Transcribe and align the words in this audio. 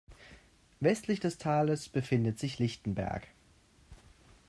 Westlich 0.79 1.19
des 1.19 1.37
Tales 1.37 1.87
befindet 1.87 2.39
sich 2.39 2.57
Lichtenberg. 2.57 3.27